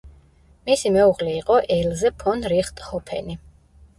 მისი 0.69 0.91
მეუღლე 0.95 1.35
იყო 1.41 1.59
ელზე 1.75 2.11
ფონ 2.23 2.43
რიხტჰოფენი. 2.53 3.37